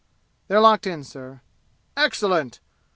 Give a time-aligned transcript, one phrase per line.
[0.47, 1.41] "They're locked in, sir."
[1.95, 2.59] "Excellent!